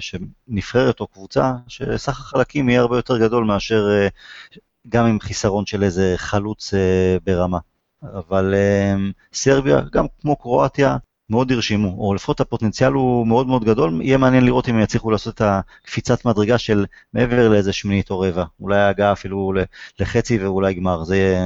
[0.00, 3.88] שנבחרת או קבוצה, שסך החלקים יהיה הרבה יותר גדול מאשר
[4.52, 6.76] uh, גם עם חיסרון של איזה חלוץ uh,
[7.26, 7.58] ברמה.
[8.14, 8.54] אבל
[9.32, 10.96] סרביה, גם כמו קרואטיה,
[11.30, 15.34] מאוד הרשימו, או לפחות הפוטנציאל הוא מאוד מאוד גדול, יהיה מעניין לראות אם יצליחו לעשות
[15.34, 19.52] את הקפיצת מדרגה של מעבר לאיזה שמינית או רבע, אולי הגעה אפילו
[20.00, 21.36] לחצי ואולי גמר, זה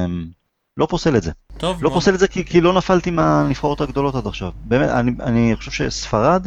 [0.76, 1.32] לא פוסל את זה.
[1.58, 1.84] טוב.
[1.84, 1.94] לא מה...
[1.94, 4.50] פוסל את זה כי, כי לא נפלתי מהנבחרות הגדולות עד עכשיו.
[4.64, 6.46] באמת, אני, אני חושב שספרד,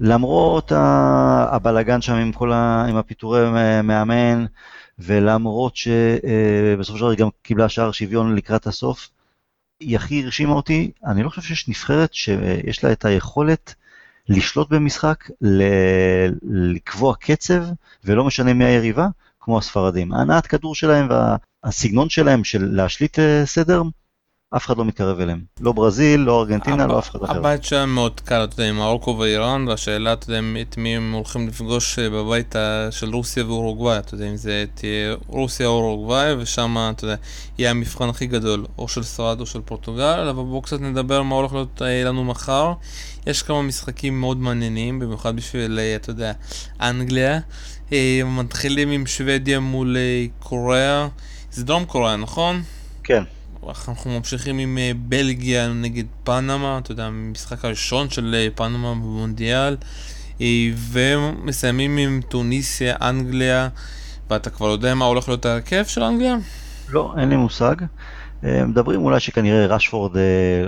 [0.00, 2.84] למרות הבלגן שם עם כל ה...
[2.88, 3.40] עם הפיטורי
[3.84, 4.44] מאמן,
[4.98, 9.08] ולמרות שבסופו של דבר היא גם קיבלה שער שוויון לקראת הסוף,
[9.80, 13.74] היא הכי הרשימה אותי, אני לא חושב שיש נבחרת שיש לה את היכולת
[14.28, 17.64] לשלוט במשחק, ל- לקבוע קצב,
[18.04, 19.08] ולא משנה מי היריבה,
[19.40, 20.12] כמו הספרדים.
[20.12, 21.08] הנעת כדור שלהם
[21.64, 23.82] והסגנון שלהם של להשליט אה, סדר,
[24.50, 25.40] אף אחד לא מתקרב אליהם.
[25.60, 27.38] לא ברזיל, לא ארגנטינה, לא אף אחד אחר.
[27.38, 31.12] הבית שלהם מאוד קל, אתה יודע, עם מרוקו ואיראן, והשאלה, אתה יודע, את מי הם
[31.12, 32.54] הולכים לפגוש אה, בבית
[32.90, 37.16] של רוסיה ואורוגוואי, אתה יודע, אם זה תהיה רוסיה או אורוגוואי, ושם, אתה יודע,
[37.58, 41.34] יהיה המבחן הכי גדול, או של ספרד או של פורטוגל, אבל בואו קצת נדבר מה
[41.34, 42.72] הולך להיות אה, לנו מחר.
[43.26, 46.32] יש כמה משחקים מאוד מעניינים, במיוחד בשביל, אה, אתה יודע,
[46.80, 47.40] אנגליה.
[48.26, 49.96] מתחילים עם שוודיה מול
[50.38, 51.08] קוריאה.
[51.50, 52.62] זה דרום קוריאה, נכון?
[53.04, 53.22] כן.
[53.68, 59.76] אנחנו ממשיכים עם אה, בלגיה נגד פנמה, אתה יודע, המשחק הראשון של אה, פנמה במונדיאל,
[60.40, 60.46] אה,
[60.92, 63.68] ומסיימים עם טוניסיה, אנגליה,
[64.30, 66.36] ואתה כבר יודע מה הולך להיות ההרכב של אנגליה?
[66.88, 67.74] לא, אין לי מושג.
[68.42, 70.16] מדברים אולי שכנראה רשפורד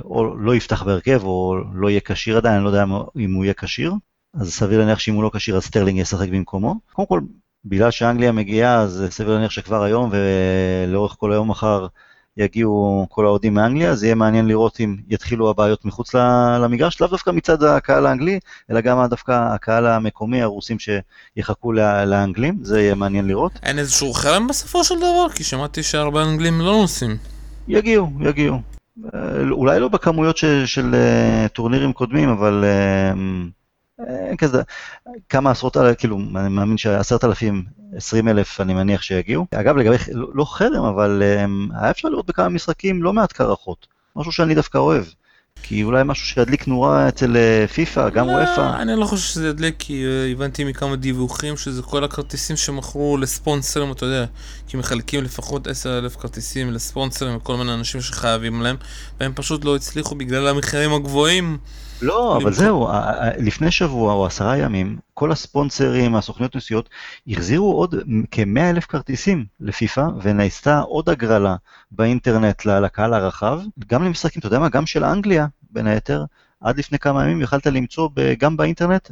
[0.05, 2.85] או לא יפתח בהרכב או לא יהיה כשיר עדיין, אני לא יודע
[3.17, 3.93] אם הוא יהיה כשיר.
[4.35, 6.75] אז סביר להניח שאם הוא לא כשיר אז סטרלינג ישחק במקומו.
[6.93, 7.21] קודם כל,
[7.65, 11.87] בגלל שאנגליה מגיעה, אז סביר להניח שכבר היום ולאורך כל היום מחר
[12.39, 16.15] יגיעו כל האוהדים מאנגליה, אז יהיה מעניין לראות אם יתחילו הבעיות מחוץ
[16.61, 22.81] למגרש, לאו דווקא מצד הקהל האנגלי, אלא גם דווקא הקהל המקומי, הרוסים שיחכו לאנגלים, זה
[22.81, 23.53] יהיה מעניין לראות.
[23.63, 25.27] אין איזשהו חרם בסופו של דבר?
[25.35, 27.17] כי שמעתי שהרבה אנגלים לא נוסעים.
[27.69, 28.61] יגיעו, יגיעו.
[29.51, 33.51] אולי לא בכמויות של, של אה, טורנירים קודמים, אבל אין
[34.39, 34.63] כזה,
[35.29, 37.65] כמה עשרות, כאילו, אני מאמין שעשרת אלפים,
[37.97, 39.47] עשרים אלף אני מניח שיגיעו.
[39.55, 39.97] אגב, לגבי,
[40.35, 44.79] לא, חרם, אבל um, היה אפשר לראות בכמה משחקים לא מעט קרחות, משהו שאני דווקא
[44.79, 45.05] אוהב.
[45.63, 48.83] כי אולי משהו שידליק נורה אצל אה, פיפא, גם לא, וופא.
[48.83, 53.93] אני לא חושב שזה ידליק, כי uh, הבנתי מכמה דיווחים שזה כל הכרטיסים שמכרו לספונסרים,
[53.93, 54.25] אתה יודע,
[54.69, 58.77] כי מחלקים לפחות עשר אלף כרטיסים לספונסרים וכל מיני אנשים שחייבים להם,
[59.21, 61.59] והם פשוט לא הצליחו בגלל המחירים הגבוהים.
[62.03, 62.89] לא, אבל זהו,
[63.39, 66.89] לפני שבוע או עשרה ימים, כל הספונסרים, הסוכניות נסיעות,
[67.29, 67.95] החזירו עוד
[68.31, 71.57] כ-100 אלף כרטיסים לפיפ"א, ונעשתה עוד הגרלה
[71.91, 76.25] באינטרנט לקהל הרחב, גם למשחקים, אתה יודע מה, גם של אנגליה, בין היתר,
[76.61, 78.09] עד לפני כמה ימים יכלת למצוא
[78.39, 79.11] גם באינטרנט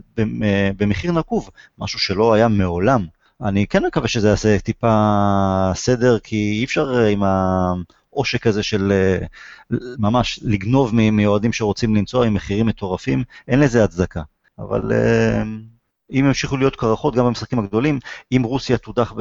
[0.76, 3.06] במחיר נקוב, משהו שלא היה מעולם.
[3.42, 7.72] אני כן מקווה שזה יעשה טיפה סדר, כי אי אפשר עם ה...
[8.16, 9.26] עושק כזה של אה,
[9.98, 14.22] ממש לגנוב מאוהדים שרוצים לנסוע עם מחירים מטורפים, אין לזה הצדקה.
[14.58, 15.42] אבל אה,
[16.10, 17.98] אם ימשיכו להיות קרחות גם במשחקים הגדולים,
[18.32, 19.14] אם רוסיה תודח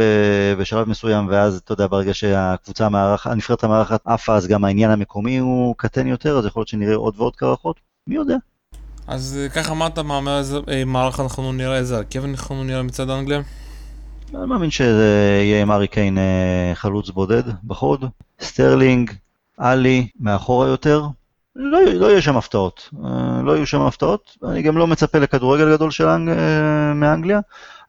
[0.58, 5.38] בשלב מסוים, ואז אתה יודע, ברגע שהקבוצה המארחת, הנבחרת המארחת עפה, אז גם העניין המקומי
[5.38, 8.36] הוא קטן יותר, אז יכול להיות שנראה עוד ועוד קרחות, מי יודע.
[9.08, 10.42] אז אה, ככה אמרת, מה
[10.86, 13.42] מערך אנחנו נראה איזה הרכב אנחנו נראה מצד אנגליה?
[14.36, 16.18] אני מאמין שזה יהיה עם הארי קיין
[16.74, 18.06] חלוץ בודד בחוד,
[18.41, 19.12] סטרלינג,
[19.58, 21.08] עלי מאחורה יותר,
[21.56, 25.76] לא, לא יהיה שם הפתעות, אה, לא יהיו שם הפתעות, אני גם לא מצפה לכדורגל
[25.76, 27.39] גדול של אנג, אה, מאנגליה,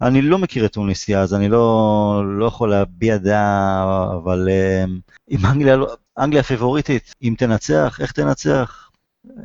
[0.02, 4.84] אני לא מכיר את טוניסיה אז אני לא, לא יכול להביע דעה, אבל אה,
[5.30, 5.86] אם אנגליה, לא,
[6.18, 8.90] אנגליה פיבוריטית, אם תנצח, איך תנצח,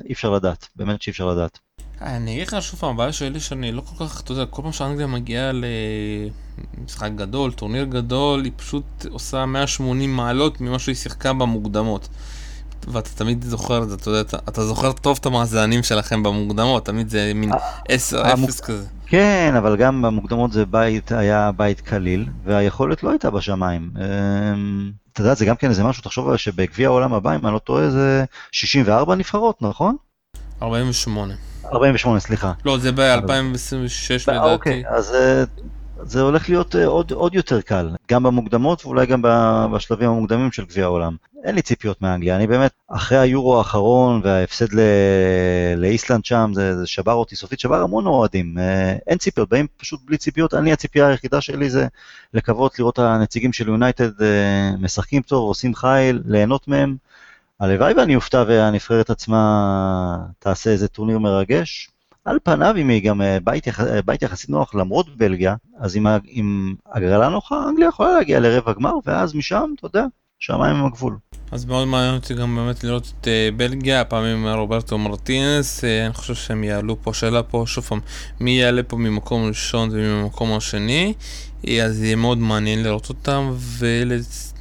[0.06, 1.60] אי אפשר לדעת, באמת שאי אפשר לדעת.
[2.02, 4.72] אני אגיד לך שוב פעם, הבעיה שלי שאני לא כל כך, אתה יודע, כל פעם
[4.72, 5.52] שאנגליה מגיעה
[6.78, 12.08] למשחק גדול, טורניר גדול, היא פשוט עושה 180 מעלות ממה שהיא שיחקה במוקדמות.
[12.88, 16.86] ואתה תמיד זוכר את זה, אתה יודע, אתה, אתה זוכר טוב את המאזנים שלכם במוקדמות,
[16.86, 17.56] תמיד זה מין 10-0
[18.14, 18.52] המוק...
[18.52, 18.86] כזה.
[19.06, 23.92] כן, אבל גם במוקדמות זה בית, היה בית קליל, והיכולת לא הייתה בשמיים.
[23.98, 27.60] אמ, אתה יודע, זה גם כן איזה משהו, תחשוב שבגביע העולם הבא, אם אני לא
[27.60, 29.96] טועה, זה 64 נבחרות, נכון?
[30.62, 31.51] 48.
[31.72, 32.54] 48, סליחה.
[32.66, 34.54] לא, זה ב-2026 לדעתי.
[34.54, 35.44] אוקיי, אז אה,
[36.04, 39.22] זה הולך להיות אה, עוד, עוד יותר קל, גם במוקדמות ואולי גם
[39.74, 41.16] בשלבים המוקדמים של גביע העולם.
[41.44, 44.80] אין לי ציפיות מאנגליה, אני באמת, אחרי היורו האחרון וההפסד ל...
[45.78, 48.58] לאיסלנד שם, זה, זה שבר אותי סופית, שבר המון אוהדים.
[48.58, 50.54] אה, אין ציפיות, באים פשוט בלי ציפיות.
[50.54, 51.88] אני, הציפייה היחידה שלי זה
[52.34, 54.10] לקוות לראות הנציגים של יונייטד
[54.80, 56.96] משחקים טוב, עושים חייל, ליהנות מהם.
[57.62, 61.90] הלוואי ואני אופתע והנבחרת עצמה תעשה איזה טורניר מרגש.
[62.26, 63.80] על פניו, אם היא גם אה, בית, יח...
[63.80, 68.74] אה, בית יחסית נוח למרות בלגיה, אז עם, עם הגרלה נוחה, אנגליה יכולה להגיע לרבע
[68.74, 70.06] גמר, ואז משם, אתה יודע,
[70.40, 71.18] שמיים הם הגבול.
[71.52, 75.84] אז מאוד מעניין אותי גם באמת לראות את uh, בלגיה, הפעם עם רוברטו מרטינס, uh,
[76.06, 78.00] אני חושב שהם יעלו פה, שאלה פה, שוב פעם,
[78.40, 81.14] מי יעלה פה ממקום ראשון וממקום השני,
[81.84, 84.54] אז יהיה מאוד מעניין לראות אותם, ולצ...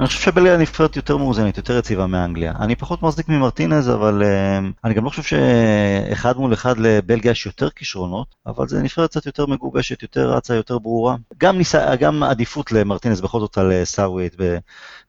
[0.00, 2.52] אני חושב שבלגיה נבחרת יותר מאוזנת, יותר יציבה מאנגליה.
[2.60, 7.46] אני פחות מחזיק ממרטינז, אבל uh, אני גם לא חושב שאחד מול אחד לבלגיה יש
[7.46, 11.16] יותר כישרונות, אבל זה נבחרת קצת יותר מגובשת, יותר רצה, יותר ברורה.
[11.38, 14.36] גם, ניסה, גם עדיפות למרטינז בכל זאת על סאוויט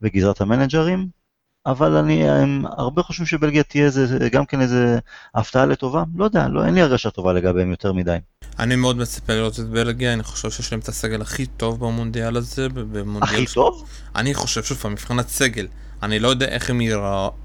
[0.01, 1.22] בגזרת המנג'רים,
[1.65, 4.99] אבל אני, הם הרבה חושבים שבלגיה תהיה איזה, גם כן איזה
[5.35, 8.17] הפתעה לטובה, לא יודע, לא, אין לי הרגשה טובה לגביהם יותר מדי.
[8.59, 12.37] אני מאוד מצפה לראות את בלגיה, אני חושב שיש להם את הסגל הכי טוב במונדיאל
[12.37, 12.69] הזה.
[12.69, 13.53] במונדיאל הכי ש...
[13.53, 13.85] טוב?
[14.15, 15.67] אני חושב שוב, מבחינת סגל,
[16.03, 16.81] אני לא יודע איך הם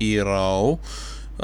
[0.01, 0.79] ייראו.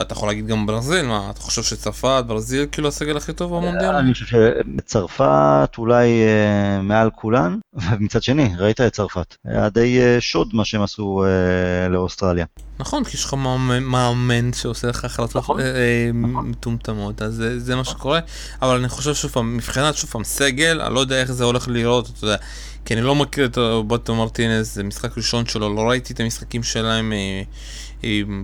[0.01, 3.95] אתה יכול להגיד גם ברזיל, מה, אתה חושב שצרפת, ברזיל, כאילו הסגל הכי טוב במונדיאל?
[3.95, 7.59] אני חושב שצרפת אולי אה, מעל כולן,
[7.91, 12.45] ומצד שני, ראית את צרפת, היה די אה, שוד מה שהם עשו אה, לאוסטרליה.
[12.79, 13.35] נכון, כי יש לך
[13.81, 16.49] מאמן, שעושה לך החלטות נכון, אה, אה, נכון.
[16.49, 18.21] מטומטמות, אז זה, זה מה שקורה,
[18.63, 21.69] אבל אני חושב שוב פעם, מבחינת שוב פעם סגל, אני לא יודע איך זה הולך
[21.69, 22.37] לראות, אתה יודע,
[22.85, 26.63] כי אני לא מכיר את בוטו מרטינז, זה משחק ראשון שלו, לא ראיתי את המשחקים
[26.63, 27.43] שלהם, אה, אה,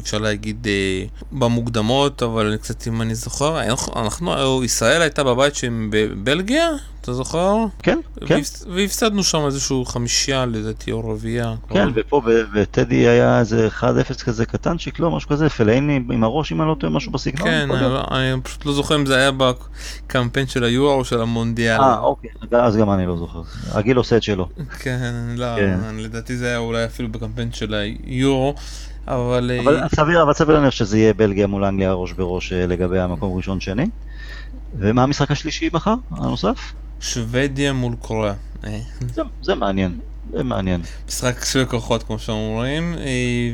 [0.03, 5.89] אפשר להגיד, אה, במוקדמות, אבל קצת אם אני זוכר, אנחנו, אנחנו, ישראל הייתה בבית שהם
[5.93, 6.69] בבלגיה,
[7.01, 7.57] אתה זוכר?
[7.83, 8.35] כן, כן.
[8.37, 11.55] והפס- והפסדנו שם איזשהו חמישייה לדעתי או רביעייה.
[11.71, 12.23] כן, ופה
[12.55, 13.83] בטדי היה איזה 1-0
[14.25, 17.49] כזה קטנצ'יק, לא, משהו כזה, פלאיני עם הראש, אם אני לא טועה, משהו בסגנון.
[17.49, 17.81] כן, אני.
[17.83, 21.81] לא- אני פשוט לא זוכר אם זה היה בקמפיין של היורו או של המונדיאל.
[21.81, 23.43] אה, אוקיי, אז גם אני לא זוכר.
[23.73, 24.49] הגיל עושה את שלו.
[24.79, 25.79] כן, לא, כן.
[25.99, 28.55] לדעתי זה היה אולי אפילו בקמפיין של היורו,
[29.11, 29.51] אבל...
[29.55, 32.99] אה, אבל סביר, אבל סביר להניח שזה יהיה בלגיה מול אנגליה ראש בראש אה, לגבי
[32.99, 33.87] המקום ראשון שני.
[34.79, 36.73] ומה המשחק השלישי מחר, הנוסף?
[37.01, 38.35] שוודיה מול קוריאה.
[38.65, 39.99] אה, זה, זה מעניין,
[40.33, 40.81] זה מעניין.
[41.09, 42.95] משחק של כוחות כמו שאומרים,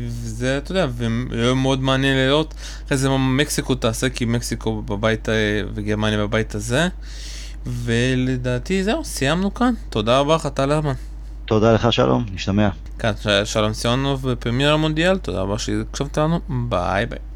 [0.09, 2.55] וזה, אתה יודע, ויהיה מאוד מעניין לראות
[2.87, 5.29] אחרי זה מה מקסיקו תעשה, כי מקסיקו בבית,
[5.75, 6.89] וגרמניה בבית הזה.
[7.67, 9.75] ולדעתי זהו, סיימנו כאן.
[9.91, 10.93] תודה רבה לך, טל הרמן.
[11.47, 12.69] תודה לך שלום, נשתמע.
[12.99, 13.13] כאן
[13.45, 17.19] שלום סיונוב בפרמייר המונדיאל, תודה רבה שהקשבת לנו, ביי ביי.